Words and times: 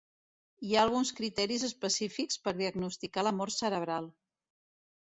Hi 0.69 0.71
ha 0.75 0.79
alguns 0.85 1.11
criteris 1.19 1.67
específics 1.67 2.43
per 2.49 2.55
diagnosticar 2.63 3.29
la 3.31 3.39
mort 3.43 3.59
cerebral. 3.61 4.15